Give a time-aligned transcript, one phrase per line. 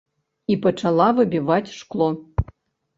[0.53, 2.13] І пачала выбіваць шкло.